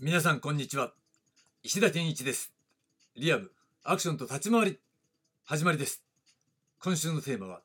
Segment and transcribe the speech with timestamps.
[0.00, 0.92] 皆さんこんにちは。
[1.64, 2.52] 石田健一です。
[3.16, 3.50] リアム
[3.82, 4.78] アクションと立ち回り
[5.44, 6.04] 始まりです。
[6.78, 7.62] 今週のテーマは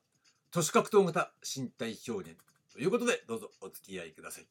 [0.49, 2.39] 都市格闘型身体表現
[2.73, 4.47] ということでどうぞお付き合いください。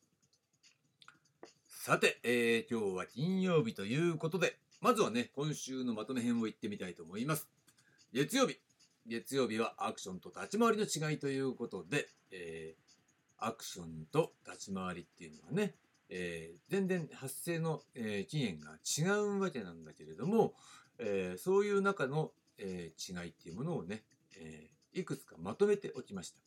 [1.67, 7.49] さて、えー、今日は金曜日ということでまずはね今週のまとめ編を言ってみたいと思います。
[8.13, 8.61] 月曜日。
[9.09, 15.75] 月曜日はアクションと立ち回りの違いということで、えー、アクションと立ち回りっていうのはね
[16.15, 20.53] えー、全然発生の、えー、期限が違うわけなんだけれども、
[20.99, 24.05] えー、そういう中の、え違いっていうものをね、
[24.37, 26.39] えいくつかまとめておきました。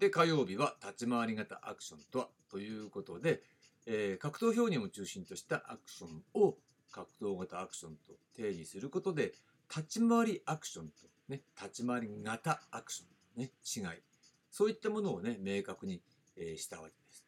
[0.00, 3.42] で、火曜日は立ち回り型アクションとはということで、
[3.86, 6.56] え格闘表現を中心としたアクションを
[6.90, 9.32] 格闘型アクションと定義することで、
[9.74, 10.92] 立ち回りアクションと、
[11.28, 13.04] ね、立ち回り型アクショ
[13.38, 14.02] ンの、ね、違い、
[14.50, 16.02] そういったものをね、明確に、
[16.36, 17.24] えしたわけです。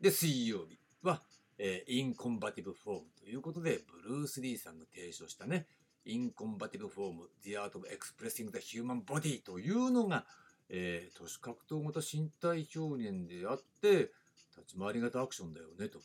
[0.00, 0.78] で、水曜日。
[1.02, 1.22] は、
[1.58, 5.66] えー、 in combative form ということで、ブルース・リーさんが提唱したね、
[6.04, 10.24] in combative form、The Art of Expressing the Human Body というのが、
[10.68, 14.10] えー、徒手格闘型身体表現であって、
[14.56, 16.00] 立ち回り型アクションだよね、と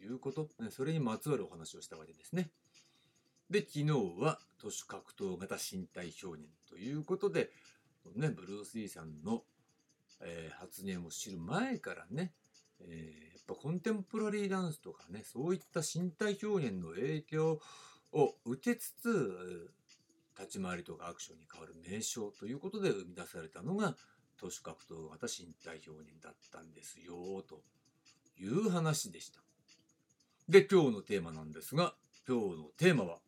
[0.00, 2.50] いうこと、ね、それにまつわるお話をしたわけですね。
[3.50, 7.50] で、昨日は都市格闘型身体表現ということで、
[8.14, 9.44] ね、ブルース・リーさんの、
[10.20, 12.32] えー、発言を知る前からね、
[12.80, 17.60] えー、ぱコンテンポラリーダンスとかねそういった身体表現の影響
[18.12, 19.70] を受けつつ
[20.38, 23.94] 立ち回りとかアクションに変わる名称ということで生み出されたのが
[24.38, 27.62] 都市格闘型身体表現だったんですよと
[28.38, 29.40] いう話でした。
[30.48, 31.94] で今日のテーマなんですが
[32.28, 33.18] 今日のテーマは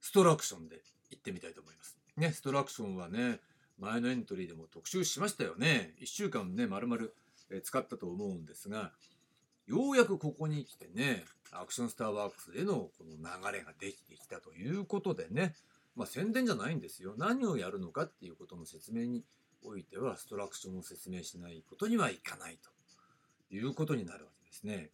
[0.00, 0.76] ストラクションで
[1.10, 1.98] いってみたいと思います。
[2.16, 3.40] ねストラクションはね
[3.78, 5.94] 前のエントリーでも特集しましたよね。
[6.00, 7.14] 1週間ねまるまる
[7.64, 8.92] 使ったと思うんですが
[9.66, 15.54] ようやくここに来てねアクションスターワークスでのこの流れができてきたということでね
[15.94, 19.24] まあ宣伝じゃないんですよ何をやるのかっていうことの説明に
[19.64, 22.58] おいてはストラクションを説明しないことにはいかない
[23.50, 24.90] ということになるわけですね。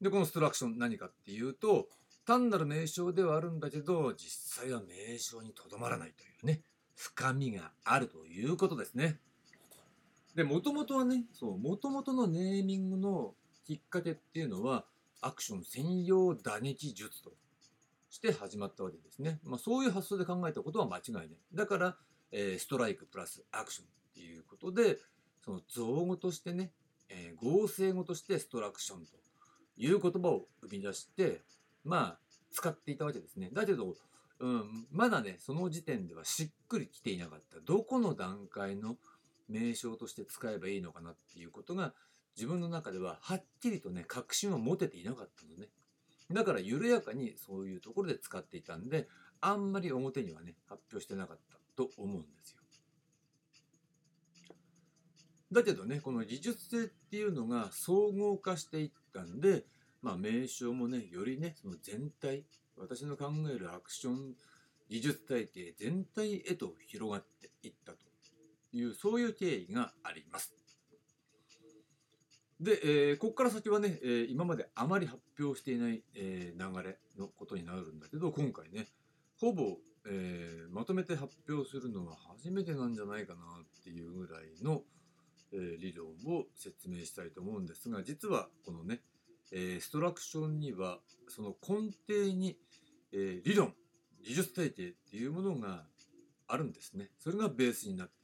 [0.00, 1.88] でこのストラクション何かっていうと
[2.26, 6.62] 単なる名称ではあるんだけど実際は名称にとどまらないというね
[6.96, 9.18] 深みがあるということですね。
[10.34, 14.84] で、もともとはね、そう、もともとのネーミングのきっかけっていうのは、
[15.20, 17.32] アクション専用打撃術と
[18.10, 19.40] して始まったわけですね。
[19.42, 21.28] まあ、そういう発想で考えたことは間違いない。
[21.54, 21.96] だから、
[22.30, 24.98] えー、ストライクプラスアクションっていうことで、
[25.44, 26.72] その造語としてね、
[27.08, 29.16] えー、合成語としてストラクションと
[29.76, 31.40] いう言葉を生み出して、
[31.84, 32.18] まあ、
[32.52, 33.50] 使っていたわけですね。
[33.52, 33.94] だけど、
[34.40, 37.60] うん、まだね、その時点ではしっくりきていなかった。
[37.60, 38.96] どこの段階の
[39.48, 41.94] 名称として使えばいいのかなっていうことが
[42.36, 45.68] 自分の中でははっきりとね確信を持てていなかったのね
[46.32, 49.08] だから緩やかにそういうところで使っていたんで
[49.40, 52.58] あんまり表にはね発表してなかったと思うんですよ
[55.52, 59.64] だけどねこの技術性っていうのが総合化していったんで
[60.02, 62.44] まあ名称もねよりねその全体
[62.76, 64.34] 私の考えるアクション
[64.90, 67.98] 技術体系全体へと広がっていったと
[68.72, 70.63] いうそういう経緯があります。
[72.64, 78.86] で、えー、ここから先はね、えー、今まであまり発表していない、えー、流れのことになるんだけど今回ね
[79.38, 79.76] ほぼ、
[80.06, 84.82] え、まとめて発表するのは初めてなんじゃないかなっていうぐらいの、
[85.52, 89.00] え、理論を説明したいと思うんですが実はこのね、
[89.52, 92.56] え、ストラクションにはその根底に、
[93.12, 93.74] え、理論
[94.24, 95.84] 技術体系っていうものが
[96.46, 97.10] あるんですね。
[97.18, 98.23] それがベースになって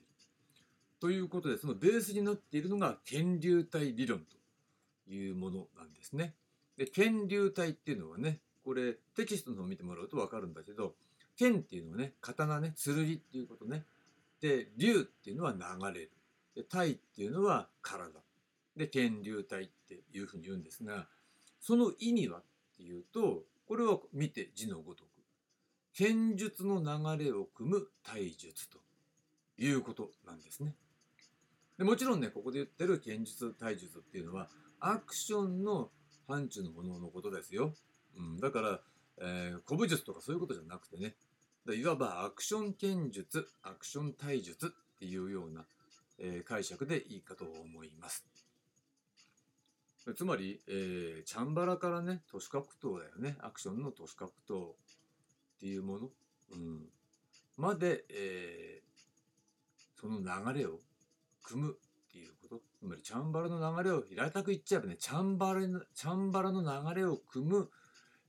[1.00, 6.34] ということでそのベースになっているのが検流体理論というものなんですね。
[6.76, 10.94] で検流体っていうのはねこれテキストの方を見てもらうと分かるんだけど
[11.36, 13.84] 剣っていうのはね刀ね剣っていうことね
[14.40, 15.58] で流っていうのは流
[15.92, 16.10] れる
[16.54, 18.08] で体っていうのは体
[18.76, 21.06] で剣流体っていうふうに言うんですが
[21.60, 22.42] その意味はっ
[22.76, 25.08] ていうとこれは見て字のごとく
[25.94, 28.78] 剣術の流れを組む体術と
[29.58, 30.74] いうことなんですね。
[31.80, 34.48] でもちろんねここで言ってる剣術体術っていうのは
[34.80, 35.88] アクションの
[36.28, 37.72] 範疇のもののことですよ、
[38.18, 38.80] うん、だから、
[39.22, 41.14] えー、古武術とかそういうことじゃなくてね。
[41.74, 45.64] いわばアクション剣術アクション体術っていうような、
[46.18, 48.26] えー、解釈でいいかと思います。
[50.14, 53.38] つまり、えー、チャンバラからね都市格闘だよね。
[53.40, 54.74] アクションの都市格闘っ
[55.60, 56.08] ていうもの、
[56.52, 56.82] うん、
[57.56, 60.78] まで、えー、その流れを
[61.42, 67.70] 組むっていうことつまりチャンバラの流れを平たく言っちゃえばねチャンバラのチャンバラの流れを組む、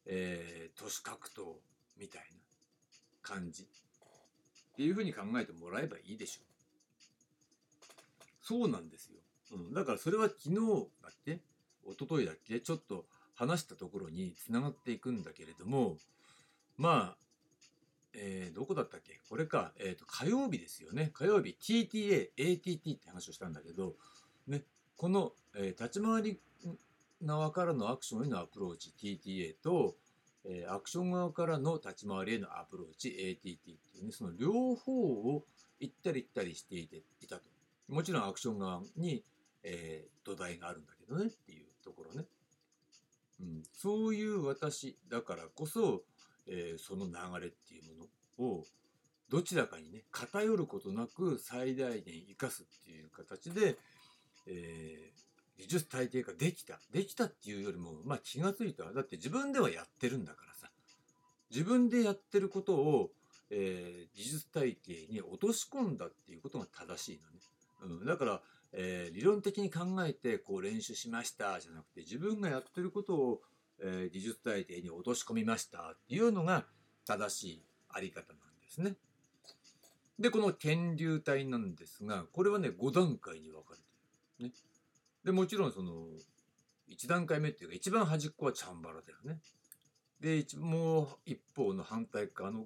[0.06, 1.44] えー都市格闘
[1.98, 2.38] みたいな
[3.22, 3.66] 感じっ
[4.76, 6.46] ていうふうに考えてもらえばいいでしょう。
[8.42, 9.20] そうなんですよ。
[9.54, 10.56] うん、だからそれは昨日
[11.04, 11.42] だっけ
[11.86, 13.06] 一昨日だっけちょっと
[13.36, 15.98] 話したところにつながっていくんだけれども
[16.82, 17.18] まあ、
[18.14, 19.20] えーどこだったっけ？
[19.30, 21.12] これか、えーと火曜日ですよね。
[21.14, 23.96] 火曜日 TTA、ATT って話をしたんだけど、
[24.48, 24.64] ね、
[24.98, 26.40] この、えー立ち回り
[27.24, 29.96] 側からのアクションへのアプローチ TTA と、
[30.44, 33.58] えーアクション側からの立ち回りへのアプローチ ATT っ
[33.92, 34.92] ていうねその両方
[35.36, 35.46] を
[35.80, 37.44] 行ったり来たりしていていたと。
[37.88, 39.24] もちろんアクション側に、
[39.64, 42.26] えー土台があるんだけどねっていうところね、
[43.42, 46.04] うん、そういう私だからこそ、
[46.48, 48.08] えーその流れっていうも
[48.40, 48.66] のを
[49.30, 53.78] どちらかにね偏ることなく最大限生かすっていう形で、
[54.48, 55.22] えー
[55.58, 56.80] 技術体系ができた。
[56.92, 60.72] できたっていうよりもまあ気がついただって自分ではやってるんだからさ。
[61.52, 63.12] 自分でやってることを、
[63.52, 68.42] えー技術体系に落とし込んだっていうことが正しいのね、うん、だから、
[68.74, 73.42] えー理論的に考えてこう練習しましたじゃなくて自分がやってることを、
[73.82, 76.66] え技術体系に落とし込みましたっていうのが
[77.06, 78.96] 正しいあり方なんですね。
[80.20, 83.84] でこの天竜体なんですがこれはね5段階に分かれて
[84.40, 84.48] る。
[84.50, 84.54] ね、
[85.26, 86.06] でもちろんその
[86.90, 89.40] 1段階目っていうか一番端っこはチャンバラだよね。
[90.20, 92.66] で一もう一方の反対側の、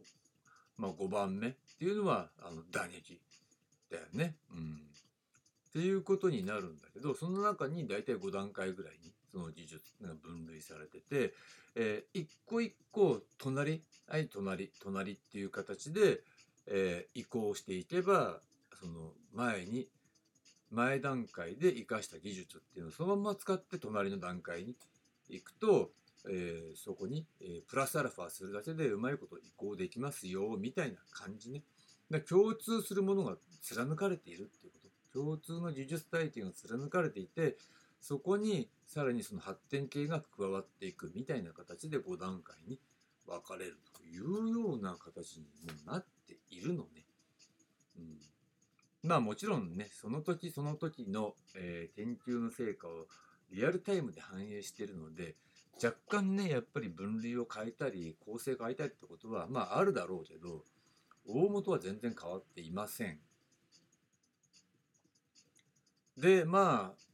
[0.77, 3.21] まあ、5番目っていうのはあの打撃
[3.89, 4.35] だよね。
[4.51, 4.81] うん
[5.69, 11.33] っていうことになるんだけどその中に大体5段階ぐらいにその技術が分類されてて、
[11.75, 16.21] えー一個一個隣はい隣隣っていう形で、
[16.67, 18.39] えー移行していけば
[18.79, 19.89] その前に
[20.71, 24.75] 前段階で生かした技術っていうのをそのまま使って隣の段階に
[25.29, 25.91] 行くと、
[26.29, 31.61] えーそこに、えプラスアルファするだけでうまいこと移行できますよみたいな感じね。
[32.09, 34.85] だ共通するものが貫かれているっていうこと
[35.19, 37.57] 共通の技術体系が貫かれていて
[38.07, 42.79] そこにさらにその発展系が加わっていくみたいな形で5段階に
[43.25, 47.03] 分かれるというような形にもなっているのね。
[47.97, 48.19] うん、
[49.01, 53.07] まあもちろんねその時その時の、えー研究の成果を
[53.49, 55.33] リアルタイムで反映しているので
[55.83, 60.61] 若干ねやっぱり分類を変えたり構成変えたりってことはまああるだろうけど
[61.27, 63.17] 大元は全然変わっていません。
[66.15, 67.04] でまあ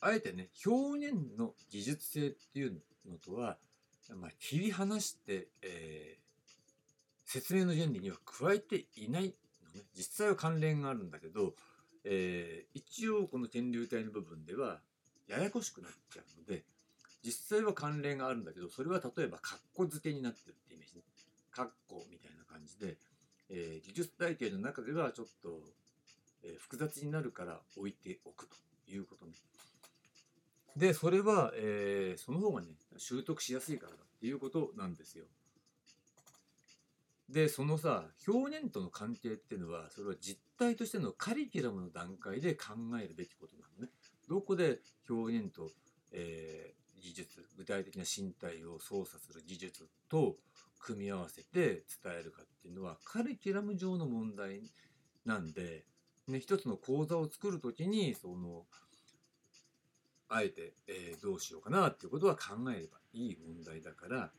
[0.00, 3.56] あえてね表現の技術性っていうのとは、
[4.16, 6.18] まあ、切り離して、えー
[7.30, 9.28] 説明の原理には加えていないの
[9.74, 11.52] ね実際は関連があるんだけど、
[12.04, 14.80] えー一応この天竜体の部分では
[15.28, 16.64] ややこしくなっちゃうので
[17.22, 21.02] 実際は関連があるんだけどそれは例えばカッコ付けになってるってイメージね
[21.50, 22.96] カッコみたいな感じで、
[23.50, 25.60] えー技術体系の中ではちょっと、
[26.44, 28.56] え複雑になるから置いておくと
[28.90, 29.32] いうことね。
[30.78, 35.24] でそれは、えーその方がね習得しやすいからだっていうことなんですよ。
[37.28, 43.92] でそのさ表現との関係っていうのはそれは実態としてのカリキュラムの段階で考えるべきことなのね。
[44.28, 45.70] どこで表現と、
[46.12, 50.36] えー技術具体的な身体を操作する技術と
[50.80, 54.62] 組み合わせて伝えるかっていうのはカリキュラム上の問題
[55.24, 55.84] なんで、
[56.26, 58.64] ね、一つの講座を作る時にその
[60.28, 64.30] あえて、えーどうしようかなっていうことは考えればいい問題だから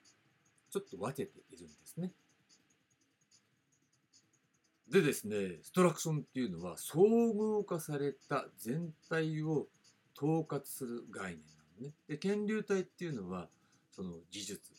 [0.69, 2.11] ちょっと分けているんですね。
[4.89, 7.01] でですねストラクションっていうのは総
[7.33, 9.67] 合化された全体を
[10.17, 11.93] 統括する概念なのね。
[12.07, 13.49] で検流体っていうのは
[13.91, 14.73] その技術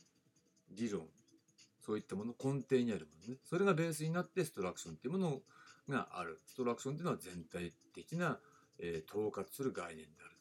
[0.73, 1.07] 理論
[1.81, 5.41] そういったもの根底にあるものねそれがベースになってストラクションっていうもの
[5.89, 8.39] があるストラクションっていうのは全体的な、
[8.79, 10.40] えー統括する概念である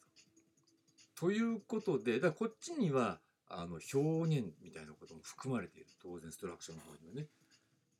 [1.20, 1.30] と。
[1.30, 7.26] いうことでだこっちにはあの表現みたいなことも含まれている当然ストラクションの方にはね。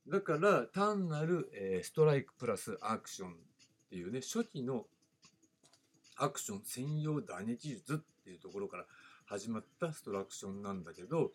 [0.08, 3.32] だから単なる、えーストライクプラスアクションっ
[3.90, 4.86] ていうね初期の
[6.16, 8.84] アクション専用打撃術っていうところから
[9.26, 11.32] 始まったストラクションなんだけど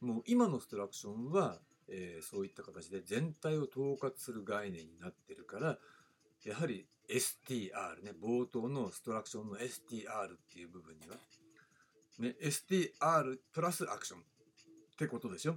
[0.00, 1.58] もう今のストラクションは、
[1.88, 5.78] えーそういった形で全体を統括する概念になってるから
[6.44, 11.16] やはり STR ね冒頭のストラクションの STR っていう部分には、
[12.18, 14.22] ね、STR プラスアクションっ
[14.98, 15.56] てことでしょ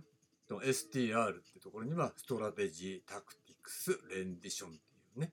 [0.50, 4.80] ？STR ってところには strategy、tactics、rendition ってい
[5.18, 5.32] うね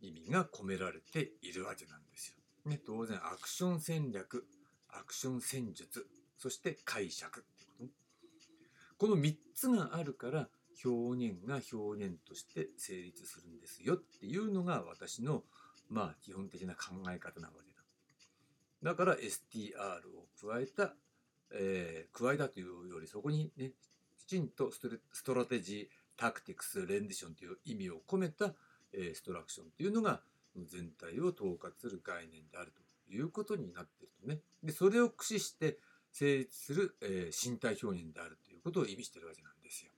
[0.00, 2.36] 意味が込められているわけなんですよ。
[2.70, 4.46] ね、当然アクション戦略、
[4.90, 6.06] アクション戦術、
[6.38, 7.90] そして解釈ってことね。
[8.98, 10.48] この3つがあるから
[10.84, 15.42] 表現が表現として成立するんですよっていうのが私の
[15.88, 18.90] まあ基本的な考え方なわけだ。
[18.90, 19.74] だから STR
[20.16, 20.94] を加えた、
[21.52, 23.72] えー、加えたというよりそこにね
[24.18, 28.54] きちんと strategy tactics rendition という意味を込めた、
[28.92, 30.20] えー、ストラクションというのが
[30.56, 32.72] 全体を統括する概念である
[33.06, 35.78] ということになっているとねでそれを駆使して
[36.12, 39.90] 成立する、えー、身体表現であるということを意味しているわけなんですよ。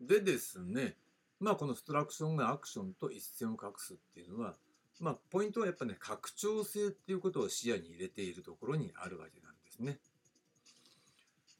[0.00, 0.96] でですね
[1.38, 4.54] まあこのストラクションがアクションと一線を画すっていうのは
[5.00, 9.98] まあポイントはやっぱね拡張性っていうことを視野に入れているところにあるわけなんですね。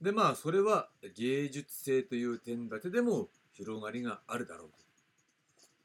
[0.00, 4.68] でまあそれは芸術性という点だけでも広がりがあるだろう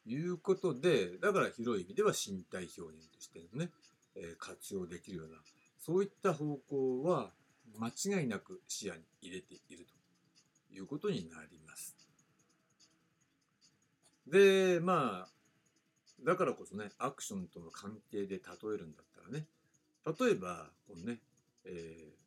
[0.05, 3.71] ということでだから広い意味では身体表現としてのね、
[4.15, 5.35] え、活用できるような
[5.79, 7.31] そういった方向は
[7.77, 9.85] 間違いなく視野に入れている
[10.69, 12.04] ということになります。
[14.27, 15.29] でまあ
[16.24, 18.39] だからこそねアクションとの関係で例
[18.74, 19.46] えるんだったらね
[20.05, 21.20] 例えばこのね、
[21.65, 22.25] えー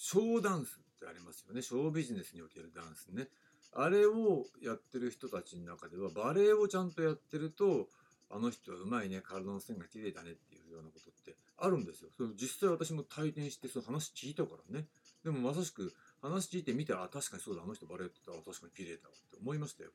[0.00, 1.60] ショーダンスってありますよね。
[1.60, 3.26] ショービジネスにおけるダンスね。
[3.74, 7.88] あれをやってる人たちの中では、バレエをちゃんとやってると、
[8.30, 12.10] あの人はうまいね、体の線が綺麗だねっていうようなことってあるんですよ。
[12.16, 14.86] それ実際私も体験して、その話聞いたからね。
[15.24, 15.92] でもまさしく
[16.22, 19.90] 話聞いてみたら、あ、確かにそうだ、あの人バレエって言ったら、確かに綺麗だわって思いましたよ。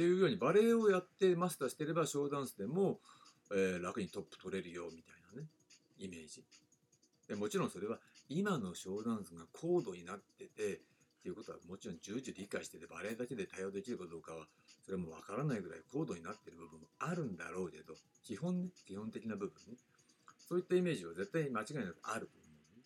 [0.00, 3.00] っていうように、バレエをやってマスターしてれば、ショーダンスでも、
[3.52, 5.46] えー、楽にトップ取れるよ、みたいなね、
[5.98, 6.42] イメージ。
[7.28, 7.98] でもちろんそれは
[8.30, 10.78] 今のショーダンスが高度になっててっ
[11.22, 14.46] ていうことはもちろん重々理解しててバレエだけで対応できるかどうかは
[14.84, 19.78] それもわからないぐらい高度になってる部分もあるんだろうけど基本ね基本的な部分ね
[20.48, 22.82] そういったイメージは絶対間違いなくあると思う、ね、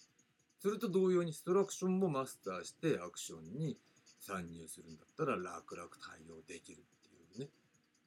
[0.60, 3.78] それと同様にストラクションもマスターしてアクションに
[4.20, 6.84] 参入するんだったら楽々対応できる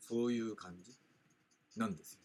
[0.08, 0.92] そういう感じ
[1.76, 2.20] なんですよ。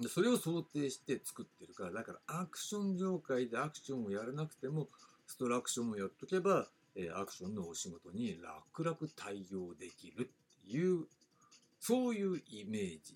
[0.00, 4.88] でそれを想定して作ってるからだからアクション業界でアクションをやらなくても
[5.26, 6.66] ストラクションをやっとけば、
[6.96, 11.04] えアクションのお仕事に楽々対応できるっていう
[11.78, 13.14] そういうイメージ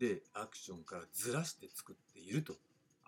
[0.00, 2.54] でアクションからずらして作っていると。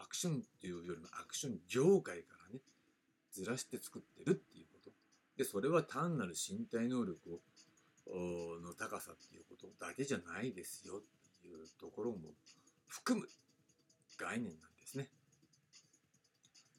[0.03, 2.61] アクションっていうよりもアクション業界からね
[3.33, 4.91] ずらして作ってるっていうこと。
[5.37, 7.41] でそれは単なる身体能力を
[8.17, 11.01] の高さっていうことだけじゃないですよっ
[11.43, 12.31] ていうところも
[12.89, 13.29] 含む
[14.19, 15.09] 概念なんですね。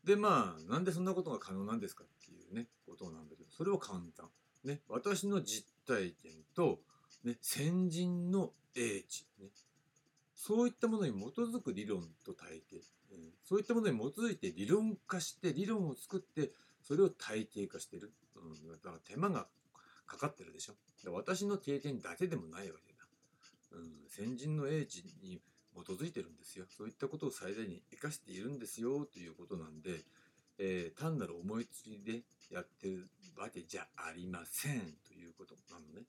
[0.04, 4.28] でまあなんでそんなことが可能なんですかっていうねことなんだけどそれは簡単。
[4.64, 6.80] ね私の実体験と、
[7.24, 9.48] ね、先人の英知、ね、
[10.36, 12.78] そういったものに基づく理論と体系、
[13.12, 16.52] うん、そういったものに基づいて理論化して理論を作って
[16.84, 19.48] それを体系化してる、うん、だから手間が
[20.12, 20.74] かかってるでしょ
[21.14, 23.06] 私の経験だけでもないわけだ、
[23.72, 25.40] うん、先人の英知に
[25.74, 26.66] 基づいてるんですよ。
[26.70, 30.04] そういったことを最大に生かしているんですよということなんで、
[30.60, 36.06] えー、単なる思いつきでやってるわけじゃありませんということなのね。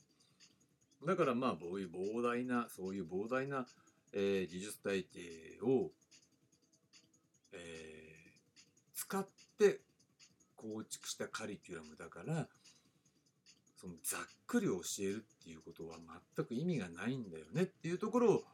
[1.06, 3.66] だからまあこういう膨大なそういう膨大な、
[4.12, 5.20] えー、技術体系
[5.62, 5.90] を、
[7.52, 9.26] えー、使っ
[9.58, 9.80] て
[10.56, 12.48] 構築したカリキュラムだから
[13.82, 15.98] そのざっくり教えるっていうことは
[16.36, 18.44] 全く意味がないんだよねっていうところを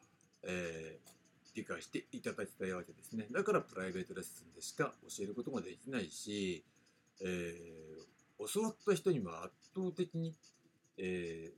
[0.43, 3.27] えー、理解していただきたいわけですね。
[3.31, 6.65] だからプライベートレッスンでしか教えることができないし、
[7.21, 10.35] えー、教わった人には圧倒的に、
[10.97, 11.53] え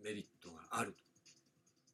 [0.00, 0.94] ー、メリットがある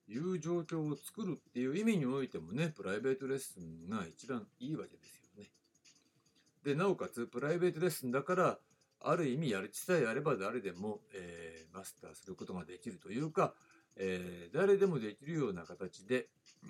[0.07, 5.51] という状況を作るっていう意味においてもね、プライベートレッスンが一番いいわけですよね。
[6.65, 8.59] で、なおかつプライベートレッスンだから、
[9.03, 13.55] ある意味やる気さえあれば誰でも、えー、マスターすることができるというか、
[13.97, 16.27] えー、誰でもできるような形で、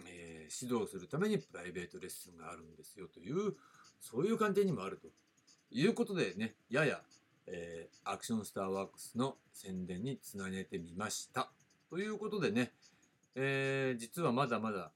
[0.06, 3.54] えー、指導するためにプライベートレッスンがあるんですよという
[4.00, 5.08] そういう観点にもあると
[5.70, 7.00] いうことでねやや、
[7.46, 11.50] え、アクションスターワークスの宣伝につなげてみました
[11.88, 12.72] ということでね、
[13.34, 14.92] え、実はまだまだ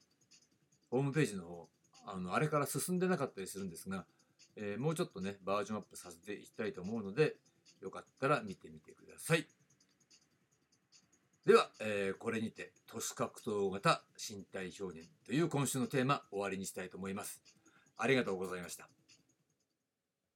[0.90, 1.68] ホームページの方
[2.06, 4.04] あのあれから進んでなかったりするんですが、
[4.56, 7.37] えー、もうちょっとねバージョンアップさせていきたいと思うので
[7.80, 9.46] よかったら見てみてください。
[11.46, 17.42] では、えー、これにて都市格闘型身体表現という今週のテーマ終わりにしたいと思います。
[17.99, 18.88] ありがとうございました。